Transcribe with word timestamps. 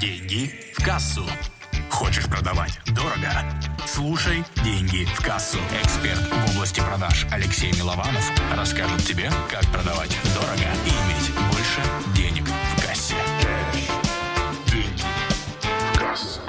Деньги 0.00 0.50
в 0.72 0.84
кассу. 0.84 1.22
Хочешь 1.88 2.28
продавать 2.28 2.80
дорого? 2.96 3.30
Слушай 3.86 4.42
«Деньги 4.64 5.04
в 5.04 5.24
кассу». 5.24 5.58
Эксперт 5.80 6.18
в 6.18 6.56
области 6.56 6.80
продаж 6.80 7.26
Алексей 7.30 7.70
Милованов 7.72 8.28
расскажет 8.56 9.06
тебе, 9.06 9.30
как 9.48 9.62
продавать 9.72 10.10
дорого 10.34 10.66
и 10.84 10.90
иметь 10.90 11.30
больше 11.52 11.80
денег 12.16 12.44
в 12.44 12.84
кассе. 12.84 13.14
Деньги 14.66 15.02
в 15.94 15.98
кассу. 15.98 16.40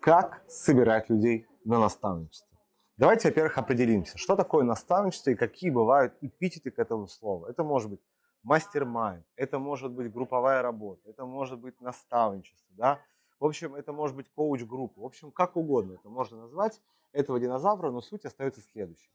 Как 0.00 0.40
собирать 0.48 1.10
людей 1.10 1.48
на 1.64 1.80
наставничество? 1.80 2.48
Давайте, 2.96 3.28
во-первых, 3.28 3.58
определимся, 3.58 4.18
что 4.18 4.36
такое 4.36 4.62
наставничество 4.62 5.30
и 5.30 5.34
какие 5.34 5.70
бывают 5.70 6.14
эпитеты 6.20 6.70
к 6.70 6.78
этому 6.78 7.08
слову. 7.08 7.46
Это 7.46 7.64
может 7.64 7.90
быть 7.90 8.00
мастер-майнд, 8.42 9.24
это 9.36 9.58
может 9.58 9.92
быть 9.92 10.12
групповая 10.12 10.62
работа, 10.62 11.08
это 11.08 11.24
может 11.26 11.58
быть 11.58 11.80
наставничество, 11.80 12.74
да, 12.76 13.00
в 13.38 13.46
общем, 13.46 13.74
это 13.74 13.92
может 13.92 14.16
быть 14.16 14.28
коуч-группа, 14.34 15.00
в 15.00 15.04
общем, 15.04 15.30
как 15.30 15.56
угодно 15.56 15.94
это 15.94 16.08
можно 16.08 16.42
назвать 16.42 16.80
этого 17.12 17.40
динозавра, 17.40 17.90
но 17.90 18.00
суть 18.00 18.24
остается 18.24 18.60
следующей. 18.60 19.10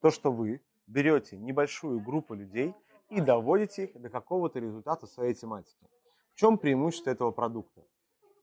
То, 0.00 0.10
что 0.10 0.30
вы 0.30 0.60
берете 0.86 1.36
небольшую 1.38 2.00
группу 2.00 2.34
людей 2.34 2.74
и 3.08 3.20
доводите 3.20 3.84
их 3.84 4.00
до 4.00 4.08
какого-то 4.08 4.58
результата 4.58 5.06
своей 5.06 5.34
тематике. 5.34 5.88
В 6.32 6.36
чем 6.36 6.58
преимущество 6.58 7.10
этого 7.10 7.30
продукта? 7.30 7.82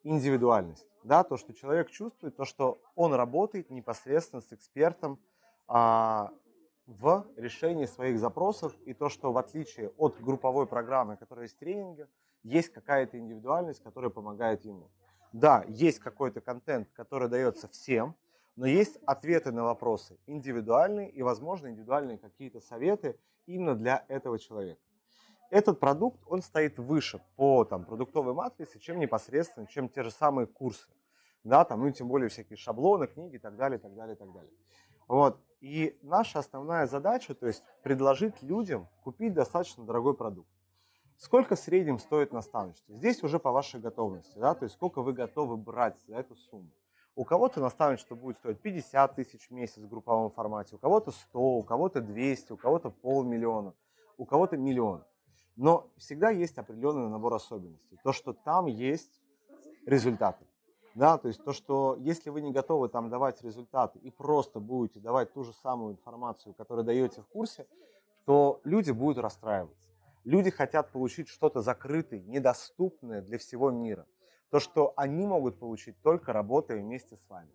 Индивидуальность. 0.03 0.85
Да, 1.03 1.23
то, 1.23 1.37
что 1.37 1.53
человек 1.53 1.89
чувствует, 1.89 2.35
то, 2.35 2.45
что 2.45 2.79
он 2.95 3.13
работает 3.13 3.69
непосредственно 3.69 4.41
с 4.41 4.51
экспертом 4.51 5.19
а, 5.67 6.31
в 6.87 7.27
решении 7.35 7.85
своих 7.85 8.17
запросов 8.17 8.73
и 8.85 8.93
то, 8.93 9.09
что 9.09 9.33
в 9.33 9.37
отличие 9.37 9.89
от 9.97 10.19
групповой 10.21 10.65
программы, 10.65 11.17
которая 11.17 11.45
есть 11.45 11.59
тренинга, 11.59 12.07
есть 12.43 12.69
какая-то 12.69 13.19
индивидуальность, 13.19 13.83
которая 13.83 14.09
помогает 14.09 14.63
ему. 14.63 14.89
Да, 15.33 15.65
есть 15.67 15.99
какой-то 15.99 16.39
контент, 16.39 16.89
который 16.93 17.27
дается 17.27 17.67
всем, 17.67 18.15
но 18.55 18.65
есть 18.65 18.97
ответы 19.05 19.51
на 19.51 19.63
вопросы 19.65 20.17
индивидуальные 20.25 21.11
и, 21.11 21.21
возможно, 21.21 21.67
индивидуальные 21.67 22.17
какие-то 22.17 22.61
советы 22.61 23.19
именно 23.45 23.75
для 23.75 24.05
этого 24.07 24.39
человека. 24.39 24.81
Этот 25.49 25.79
продукт, 25.79 26.21
он 26.25 26.41
стоит 26.41 26.79
выше 26.79 27.21
по 27.35 27.65
там, 27.65 27.85
продуктовой 27.85 28.33
матрице, 28.33 28.79
чем 28.79 28.99
непосредственно, 28.99 29.67
чем 29.67 29.89
те 29.89 30.03
же 30.03 30.11
самые 30.11 30.47
курсы. 30.47 30.89
Да, 31.43 31.63
там, 31.63 31.81
ну, 31.81 31.91
тем 31.91 32.07
более 32.07 32.29
всякие 32.29 32.57
шаблоны, 32.57 33.07
книги 33.07 33.35
и 33.35 33.39
так 33.39 33.55
далее, 33.55 33.77
и 33.77 33.81
так 33.81 33.93
далее, 33.93 34.15
и 34.15 34.17
так 34.17 34.31
далее. 34.33 34.51
Вот. 35.07 35.39
И 35.59 35.97
наша 36.03 36.39
основная 36.39 36.85
задача, 36.85 37.33
то 37.33 37.47
есть 37.47 37.63
предложить 37.81 38.41
людям 38.43 38.87
купить 39.03 39.33
достаточно 39.33 39.83
дорогой 39.85 40.15
продукт. 40.15 40.49
Сколько 41.17 41.55
в 41.55 41.59
среднем 41.59 41.97
стоит 41.97 42.31
наставничество? 42.31 42.93
Здесь 42.93 43.23
уже 43.23 43.39
по 43.39 43.51
вашей 43.51 43.79
готовности, 43.79 44.37
да, 44.37 44.53
то 44.53 44.65
есть 44.65 44.75
сколько 44.75 45.01
вы 45.01 45.13
готовы 45.13 45.57
брать 45.57 45.99
за 46.07 46.17
эту 46.17 46.35
сумму. 46.35 46.69
У 47.15 47.25
кого-то 47.25 47.59
наставничество 47.59 48.13
будет 48.13 48.37
стоить 48.37 48.61
50 48.61 49.15
тысяч 49.15 49.47
в 49.47 49.51
месяц 49.51 49.77
в 49.77 49.87
групповом 49.87 50.29
формате, 50.29 50.75
у 50.75 50.77
кого-то 50.77 51.09
100, 51.09 51.39
у 51.39 51.63
кого-то 51.63 52.01
200, 52.01 52.51
у 52.51 52.57
кого-то 52.57 52.91
полмиллиона, 52.91 53.73
у 54.17 54.25
кого-то 54.25 54.57
миллион. 54.57 55.03
Но 55.55 55.89
всегда 55.97 56.29
есть 56.29 56.59
определенный 56.59 57.09
набор 57.09 57.33
особенностей. 57.33 57.97
То, 58.03 58.13
что 58.13 58.33
там 58.33 58.67
есть 58.67 59.19
результаты. 59.87 60.45
Да, 60.97 61.19
то 61.19 61.27
есть 61.27 61.43
то, 61.43 61.53
что 61.53 61.95
если 61.99 62.31
вы 62.31 62.41
не 62.41 62.51
готовы 62.51 62.89
там 62.89 63.11
давать 63.11 63.43
результаты 63.43 63.99
и 63.99 64.09
просто 64.09 64.59
будете 64.59 64.99
давать 64.99 65.31
ту 65.31 65.43
же 65.43 65.53
самую 65.53 65.93
информацию, 65.93 66.55
которую 66.55 66.85
даете 66.85 67.21
в 67.21 67.27
курсе, 67.27 67.67
то 68.25 68.59
люди 68.63 68.89
будут 68.89 69.19
расстраиваться. 69.19 69.87
Люди 70.23 70.49
хотят 70.49 70.91
получить 70.91 71.27
что-то 71.27 71.61
закрытое, 71.61 72.21
недоступное 72.21 73.21
для 73.21 73.37
всего 73.37 73.69
мира. 73.69 74.07
То, 74.49 74.59
что 74.59 74.93
они 74.95 75.27
могут 75.27 75.59
получить 75.59 76.01
только 76.01 76.33
работая 76.33 76.79
вместе 76.79 77.15
с 77.15 77.29
вами. 77.29 77.51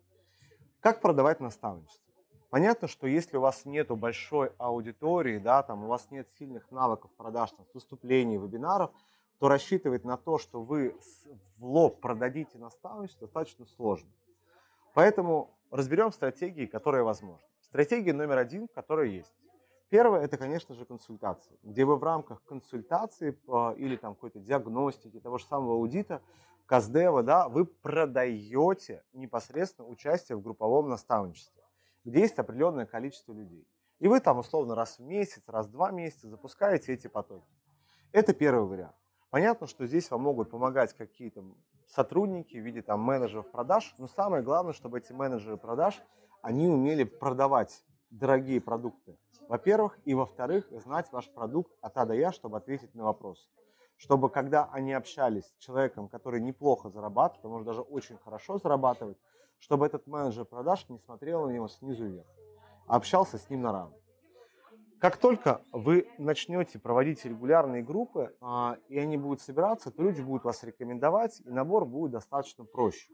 Как 0.79 1.01
продавать 1.01 1.41
наставничество? 1.41 2.13
Понятно, 2.49 2.87
что 2.87 3.07
если 3.07 3.35
у 3.35 3.41
вас 3.41 3.65
нет 3.65 3.89
большой 3.89 4.53
аудитории, 4.57 5.37
да, 5.37 5.63
там, 5.63 5.83
у 5.83 5.87
вас 5.87 6.09
нет 6.11 6.29
сильных 6.39 6.71
навыков 6.71 7.11
продаж, 7.17 7.51
там, 7.51 7.65
выступлений, 7.73 8.37
вебинаров– 8.37 8.91
то 9.43 9.49
рассчитывать 9.49 10.05
на 10.05 10.15
то, 10.15 10.37
что 10.37 10.63
вы 10.63 10.97
в 11.57 11.65
лоб 11.65 11.99
продадите 11.99 12.57
наставничество, 12.57 13.27
достаточно 13.27 13.65
сложно. 13.65 14.09
Поэтому 14.93 15.53
разберем 15.69 16.13
стратегии, 16.13 16.65
которые 16.65 17.03
возможны. 17.03 17.45
Стратегия 17.59 18.13
номер 18.13 18.37
один, 18.37 18.69
которая 18.69 19.07
есть. 19.07 19.33
Первое, 19.89 20.21
это, 20.21 20.37
конечно 20.37 20.73
же, 20.75 20.85
консультации, 20.85 21.59
где 21.61 21.83
вы 21.83 21.97
в 21.97 22.03
рамках 22.05 22.41
консультации 22.45 23.37
или 23.75 23.97
там 23.97 24.13
какой-то 24.15 24.39
диагностики, 24.39 25.19
того 25.19 25.37
же 25.37 25.43
самого 25.43 25.73
аудита, 25.73 26.21
Каздева, 26.65 27.21
да, 27.21 27.49
вы 27.49 27.65
продаете 27.65 29.03
непосредственно 29.11 29.89
участие 29.89 30.37
в 30.37 30.41
групповом 30.41 30.87
наставничестве, 30.87 31.61
где 32.05 32.21
есть 32.21 32.39
определенное 32.39 32.85
количество 32.85 33.33
людей. 33.33 33.67
И 33.99 34.07
вы 34.07 34.21
там 34.21 34.37
условно 34.37 34.73
раз 34.73 34.99
в 34.99 35.01
месяц, 35.01 35.43
раз 35.47 35.67
в 35.67 35.71
два 35.71 35.91
месяца 35.91 36.29
запускаете 36.29 36.93
эти 36.93 37.07
потоки. 37.07 37.51
Это 38.13 38.33
первый 38.33 38.69
вариант. 38.69 38.95
Понятно, 39.33 39.65
что 39.65 39.87
здесь 39.87 40.11
вам 40.11 40.21
могут 40.21 40.51
помогать 40.51 40.93
какие-то 40.93 41.43
сотрудники 41.87 42.55
в 42.55 42.63
виде 42.63 42.83
там, 42.83 42.99
менеджеров 42.99 43.49
продаж, 43.49 43.95
но 43.97 44.05
самое 44.05 44.43
главное, 44.43 44.73
чтобы 44.73 44.99
эти 44.99 45.11
менеджеры 45.11 45.57
продаж, 45.57 45.99
они 46.43 46.67
умели 46.67 47.03
продавать 47.03 47.83
дорогие 48.11 48.61
продукты, 48.61 49.17
во-первых, 49.49 49.97
и 50.05 50.13
во-вторых, 50.13 50.67
знать 50.69 51.11
ваш 51.11 51.31
продукт 51.31 51.71
от 51.81 51.97
А 51.97 52.05
до 52.05 52.13
Я, 52.13 52.31
чтобы 52.31 52.57
ответить 52.57 52.93
на 52.93 53.05
вопрос. 53.05 53.49
Чтобы 53.97 54.29
когда 54.29 54.69
они 54.71 54.93
общались 54.93 55.45
с 55.45 55.57
человеком, 55.57 56.09
который 56.09 56.39
неплохо 56.39 56.91
зарабатывает, 56.91 57.43
а 57.43 57.47
может 57.47 57.65
даже 57.65 57.81
очень 57.81 58.19
хорошо 58.19 58.59
зарабатывает, 58.59 59.17
чтобы 59.57 59.87
этот 59.87 60.05
менеджер 60.05 60.45
продаж 60.45 60.87
не 60.89 60.99
смотрел 60.99 61.47
на 61.47 61.49
него 61.49 61.67
снизу 61.69 62.05
вверх, 62.05 62.27
а 62.85 62.97
общался 62.97 63.39
с 63.39 63.49
ним 63.49 63.63
на 63.63 63.71
равных. 63.71 64.02
Как 65.03 65.17
только 65.17 65.59
вы 65.73 66.07
начнете 66.17 66.79
проводить 66.79 67.25
регулярные 67.25 67.83
группы, 67.83 68.33
а, 68.39 68.77
и 68.87 68.97
они 68.97 69.17
будут 69.17 69.41
собираться, 69.41 69.91
то 69.91 70.01
люди 70.01 70.21
будут 70.21 70.45
вас 70.45 70.63
рекомендовать, 70.63 71.41
и 71.43 71.49
набор 71.49 71.83
будет 71.83 72.11
достаточно 72.11 72.63
проще. 72.63 73.11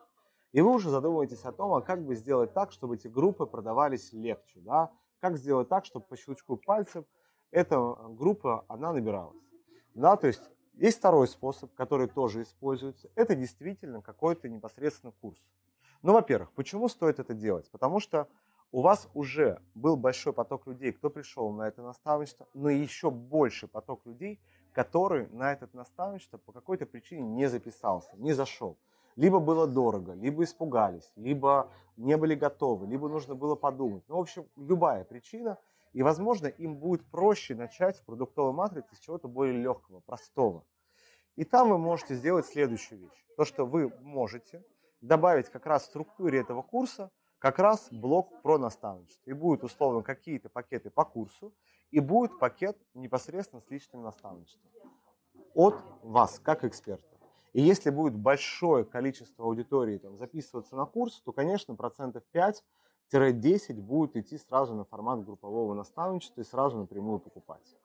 И 0.52 0.62
вы 0.62 0.72
уже 0.72 0.92
задумываетесь 0.92 1.44
о 1.46 1.52
том, 1.52 1.74
а 1.74 1.82
как 1.82 2.06
бы 2.06 2.14
сделать 2.14 2.54
так, 2.54 2.72
чтобы 2.72 2.94
эти 2.94 3.08
группы 3.08 3.48
продавались 3.48 4.14
легче, 4.14 4.60
да? 4.60 4.92
Как 5.20 5.36
сделать 5.38 5.68
так, 5.68 5.84
чтобы 5.84 6.06
по 6.06 6.16
щелчку 6.16 6.58
пальцев 6.58 7.06
эта 7.50 7.80
группа, 8.10 8.66
она 8.68 8.94
набиралась. 8.94 9.42
Да, 9.96 10.16
то 10.16 10.28
есть 10.28 10.44
есть 10.76 11.00
второй 11.00 11.28
способ, 11.28 11.74
который 11.74 12.08
тоже 12.08 12.44
используется. 12.44 13.10
Это 13.16 13.34
действительно 13.34 14.04
какой-то 14.04 14.48
непосредственно 14.48 15.12
курс. 15.12 15.42
Ну, 16.04 16.14
во-первых, 16.14 16.52
почему 16.52 16.88
стоит 16.88 17.18
это 17.18 17.34
делать? 17.34 17.68
Потому 17.72 18.00
что 18.00 18.28
у 18.72 18.82
вас 18.82 19.10
уже 19.14 19.62
был 19.74 19.96
большой 19.96 20.34
поток 20.34 20.68
людей, 20.68 20.92
кто 20.92 21.10
пришел 21.10 21.52
на 21.52 21.68
это 21.68 21.82
наставничество, 21.82 22.48
но 22.54 22.70
еще 22.70 23.10
больше 23.10 23.68
поток 23.68 24.06
людей, 24.06 24.40
который 24.74 25.28
на 25.30 25.52
это 25.52 25.68
наставничество 25.74 26.38
по 26.38 26.52
какой-то 26.52 26.86
причине 26.86 27.24
не 27.24 27.48
записался, 27.48 28.16
не 28.18 28.34
зашел. 28.34 28.78
Либо 29.16 29.40
было 29.40 29.68
дорого, 29.68 30.14
либо 30.14 30.44
испугались, 30.44 31.12
либо 31.16 31.72
не 31.98 32.16
были 32.16 32.36
готовы, 32.36 32.88
либо 32.88 33.10
нужно 33.10 33.36
было 33.36 33.56
подумать. 33.56 34.04
Ну, 34.08 34.18
в 34.18 34.22
общем, 34.22 34.48
любая 34.56 35.04
причина. 35.04 35.58
И, 35.92 36.04
возможно, 36.04 36.46
им 36.46 36.76
будет 36.78 37.04
проще 37.10 37.56
начать 37.56 37.98
в 37.98 38.06
продуктовой 38.06 38.54
матрице 38.54 38.96
с 38.96 39.00
чего-то 39.00 39.28
более 39.28 39.60
легкого, 39.60 40.00
простого. 40.02 40.64
И 41.36 41.44
там 41.44 41.70
вы 41.70 41.80
можете 41.80 42.14
сделать 42.14 42.46
следующую 42.46 43.02
вещь. 43.02 43.26
То, 43.36 43.44
что 43.44 43.66
вы 43.66 43.90
можете 44.02 44.64
добавить 45.02 45.50
как 45.50 45.66
раз 45.66 45.84
в 45.84 45.86
структуре 45.88 46.40
этого 46.40 46.62
курса 46.62 47.10
как 47.40 47.58
раз 47.58 47.88
блок 47.92 48.42
про 48.42 48.58
наставничество. 48.58 49.30
И 49.30 49.34
будет 49.34 49.64
условно 49.64 50.04
какие-то 50.04 50.50
пакеты 50.50 50.90
по 50.90 51.06
курсу, 51.06 51.54
и 51.90 52.00
будет 52.00 52.38
пакет 52.38 52.78
непосредственно 52.94 53.62
с 53.62 53.70
личным 53.70 54.04
наставничеством 54.04 54.70
от 55.56 55.76
вас, 56.04 56.40
как 56.40 56.64
эксперта. 56.64 57.18
И 57.54 57.62
если 57.62 57.90
будет 57.90 58.16
большое 58.16 58.86
количество 58.86 59.46
аудитории 59.46 59.98
там, 59.98 60.18
записываться 60.18 60.76
на 60.76 60.86
курс, 60.86 61.22
то, 61.22 61.32
конечно, 61.32 61.76
процентов 61.76 62.24
5-10 63.12 63.74
будет 63.82 64.16
идти 64.16 64.38
сразу 64.38 64.76
на 64.76 64.86
формат 64.86 65.26
группового 65.26 65.74
наставничества 65.74 66.42
и 66.42 66.44
сразу 66.44 66.78
напрямую 66.78 67.20
покупать. 67.20 67.76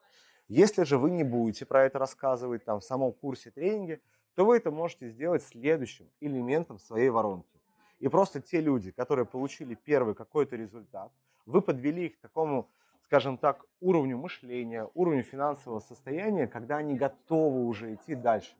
Если 0.48 0.82
же 0.82 0.98
вы 0.98 1.10
не 1.10 1.24
будете 1.24 1.64
про 1.64 1.84
это 1.84 1.98
рассказывать 1.98 2.64
там, 2.64 2.80
в 2.80 2.84
самом 2.84 3.12
курсе 3.12 3.50
тренинге, 3.50 4.02
то 4.34 4.44
вы 4.44 4.58
это 4.58 4.70
можете 4.70 5.08
сделать 5.08 5.42
следующим 5.42 6.10
элементом 6.20 6.78
своей 6.78 7.08
воронки. 7.08 7.58
И 7.98 8.08
просто 8.08 8.40
те 8.40 8.60
люди, 8.60 8.90
которые 8.90 9.24
получили 9.24 9.74
первый 9.74 10.14
какой-то 10.14 10.56
результат, 10.56 11.12
вы 11.46 11.62
подвели 11.62 12.06
их 12.06 12.18
к 12.18 12.20
такому, 12.20 12.70
скажем 13.02 13.38
так, 13.38 13.64
уровню 13.80 14.18
мышления, 14.18 14.88
уровню 14.94 15.22
финансового 15.22 15.80
состояния, 15.80 16.46
когда 16.46 16.78
они 16.78 16.96
готовы 16.96 17.64
уже 17.64 17.94
идти 17.94 18.14
дальше, 18.14 18.54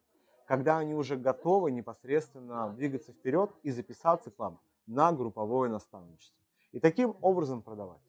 когда 0.47 0.79
они 0.79 0.95
уже 0.95 1.17
готовы 1.17 1.71
непосредственно 1.71 2.71
двигаться 2.71 3.13
вперед 3.13 3.51
и 3.63 3.71
записаться 3.71 4.31
к 4.31 4.39
вам 4.39 4.61
на 4.87 5.13
групповое 5.13 5.71
наставничество. 5.71 6.39
И 6.73 6.81
таким 6.81 7.17
образом 7.21 7.63
продавать. 7.63 8.01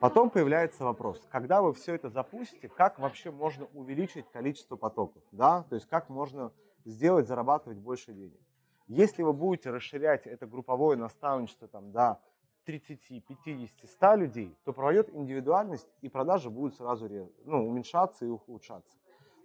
Потом 0.00 0.30
появляется 0.30 0.84
вопрос, 0.84 1.22
когда 1.30 1.62
вы 1.62 1.72
все 1.74 1.94
это 1.94 2.10
запустите, 2.10 2.68
как 2.68 2.98
вообще 2.98 3.30
можно 3.30 3.66
увеличить 3.72 4.28
количество 4.32 4.74
потоков, 4.74 5.22
да, 5.30 5.62
то 5.68 5.76
есть 5.76 5.86
как 5.88 6.08
можно 6.08 6.52
сделать, 6.84 7.28
зарабатывать 7.28 7.78
больше 7.78 8.12
денег. 8.12 8.40
Если 8.86 9.22
вы 9.22 9.32
будете 9.32 9.70
расширять 9.70 10.26
это 10.26 10.46
групповое 10.46 10.98
наставничество 10.98 11.68
там, 11.68 11.92
до 11.92 12.20
30, 12.64 13.24
50, 13.26 13.90
100 13.90 14.14
людей, 14.16 14.56
то 14.64 14.72
пройдет 14.72 15.10
индивидуальность 15.10 15.88
и 16.00 16.08
продажи 16.08 16.50
будут 16.50 16.76
сразу 16.76 17.08
ну, 17.44 17.68
уменьшаться 17.68 18.24
и 18.24 18.28
ухудшаться. 18.28 18.96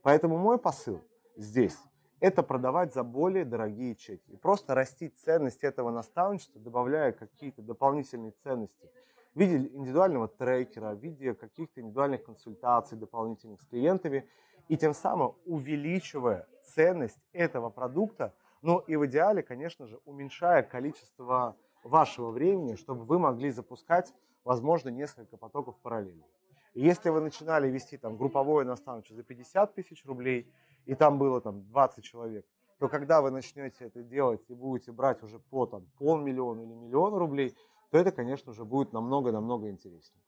Поэтому 0.03 0.37
мой 0.37 0.57
посыл 0.57 1.01
здесь– 1.35 1.77
это 2.19 2.41
продавать 2.41 2.93
за 2.93 3.03
более 3.03 3.45
дорогие 3.45 3.95
чеки. 3.95 4.31
И 4.31 4.37
просто 4.37 4.73
растить 4.73 5.17
ценность 5.19 5.63
этого 5.63 5.91
наставничества, 5.91 6.59
добавляя 6.59 7.11
какие-то 7.11 7.61
дополнительные 7.61 8.31
ценности 8.43 8.89
в 9.35 9.39
виде 9.39 9.57
индивидуального 9.57 10.27
трекера, 10.27 10.95
в 10.95 10.99
виде 10.99 11.35
каких-то 11.35 11.81
индивидуальных 11.81 12.23
консультаций 12.23 12.97
дополнительных 12.97 13.61
с 13.61 13.65
клиентами, 13.65 14.27
и 14.67 14.77
тем 14.77 14.93
самым 14.93 15.35
увеличивая 15.45 16.47
ценность 16.63 17.19
этого 17.33 17.69
продукта, 17.69 18.33
но 18.61 18.79
и 18.79 18.95
в 18.95 19.05
идеале, 19.05 19.43
конечно 19.43 19.87
же, 19.87 19.99
уменьшая 20.05 20.63
количество 20.63 21.55
вашего 21.83 22.31
времени, 22.31 22.75
чтобы 22.75 23.03
вы 23.03 23.19
могли 23.19 23.49
запускать, 23.49 24.13
возможно, 24.43 24.89
несколько 24.89 25.37
потоков 25.37 25.77
параллельно. 25.81 26.25
Если 26.73 27.09
вы 27.09 27.21
начинали 27.21 27.69
вести 27.69 27.97
там 27.97 28.17
групповое 28.17 28.65
наставничество 28.65 29.15
за 29.15 29.23
50 29.23 29.73
тысяч 29.73 30.05
рублей, 30.05 30.51
и 30.85 30.95
там 30.95 31.17
было 31.17 31.41
там 31.41 31.63
20 31.69 32.03
человек, 32.03 32.45
то 32.79 32.87
когда 32.87 33.21
вы 33.21 33.31
начнете 33.31 33.85
это 33.85 34.03
делать 34.03 34.41
и 34.47 34.53
будете 34.53 34.91
брать 34.91 35.23
уже 35.23 35.39
по 35.39 35.65
там, 35.65 35.87
полмиллиона 35.97 36.61
или 36.61 36.73
миллион 36.73 37.15
рублей, 37.15 37.55
то 37.89 37.97
это, 37.97 38.11
конечно 38.11 38.53
же, 38.53 38.65
будет 38.65 38.93
намного-намного 38.93 39.69
интереснее. 39.69 40.21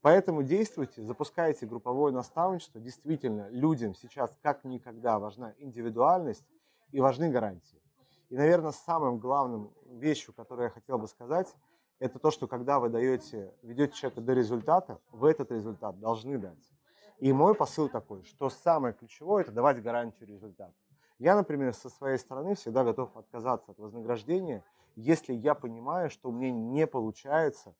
Поэтому 0.00 0.42
действуйте, 0.42 1.02
запускайте 1.02 1.64
групповое 1.64 2.12
наставничество. 2.12 2.80
Действительно, 2.80 3.48
людям 3.50 3.94
сейчас 3.94 4.36
как 4.42 4.64
никогда 4.64 5.20
важна 5.20 5.54
индивидуальность 5.58 6.44
и 6.92 7.00
важны 7.00 7.30
гарантии. 7.30 7.82
И, 8.28 8.36
наверное, 8.36 8.72
самым 8.72 9.18
главным 9.18 9.72
вещью, 9.86 10.32
которую 10.32 10.64
я 10.64 10.70
хотел 10.70 10.98
бы 10.98 11.08
сказать, 11.08 11.54
это 11.98 12.18
то, 12.18 12.30
что 12.30 12.46
когда 12.46 12.80
вы 12.80 12.88
даете, 12.88 13.54
ведете 13.62 13.94
человека 13.94 14.20
до 14.20 14.32
результата, 14.32 14.98
вы 15.10 15.30
этот 15.30 15.50
результат 15.52 15.98
должны 15.98 16.38
дать. 16.38 16.72
И 17.18 17.32
мой 17.32 17.54
посыл 17.54 17.88
такой, 17.88 18.24
что 18.24 18.50
самое 18.50 18.94
ключевое– 18.94 19.42
это 19.44 19.52
давать 19.52 19.82
гарантию 19.82 20.28
результата. 20.28 20.74
Я, 21.18 21.36
например, 21.36 21.72
со 21.74 21.88
своей 21.88 22.18
стороны 22.18 22.54
всегда 22.56 22.82
готов 22.82 23.16
отказаться 23.16 23.70
от 23.70 23.78
вознаграждения, 23.78 24.64
если 24.96 25.32
я 25.32 25.54
понимаю, 25.54 26.10
что 26.10 26.32
мне 26.32 26.50
не 26.50 26.86
получается 26.86 27.74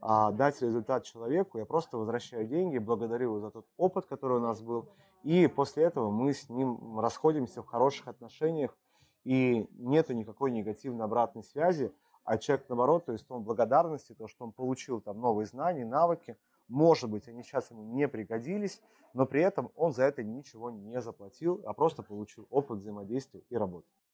а, 0.00 0.32
дать 0.32 0.62
результат 0.62 1.04
человеку, 1.04 1.58
я 1.58 1.66
просто 1.66 1.98
возвращаю 1.98 2.46
деньги, 2.46 2.78
благодарю 2.78 3.24
его 3.24 3.40
за 3.40 3.50
тот 3.50 3.66
опыт, 3.76 4.06
который 4.06 4.38
у 4.38 4.40
нас 4.40 4.62
был, 4.62 4.88
и 5.22 5.46
после 5.46 5.84
этого 5.84 6.10
мы 6.10 6.32
с 6.32 6.48
ним 6.48 6.98
расходимся 7.00 7.62
в 7.62 7.66
хороших 7.66 8.08
отношениях, 8.08 8.76
и 9.24 9.66
нету 9.72 10.14
никакой 10.14 10.50
негативной 10.50 11.04
обратной 11.04 11.42
связи, 11.42 11.92
а 12.24 12.38
человек 12.38 12.66
наоборот, 12.68 13.06
то 13.06 13.12
есть 13.12 13.30
он 13.30 13.42
благодарности, 13.42 14.14
то, 14.14 14.26
что 14.26 14.44
он 14.44 14.52
получил 14.52 15.00
там 15.00 15.20
новые 15.20 15.46
знания, 15.46 15.84
навыки, 15.84 16.38
может 16.68 17.10
быть, 17.10 17.28
они 17.28 17.42
сейчас 17.42 17.70
ему 17.70 17.82
не 17.82 18.06
пригодились, 18.08 18.80
но 19.14 19.26
при 19.26 19.42
этом 19.42 19.70
он 19.74 19.92
за 19.92 20.04
это 20.04 20.22
ничего 20.22 20.70
не 20.70 21.00
заплатил, 21.00 21.62
а 21.66 21.72
просто 21.72 22.02
получил 22.02 22.46
опыт 22.50 22.78
взаимодействия 22.78 23.42
и 23.48 23.56
работы. 23.56 23.86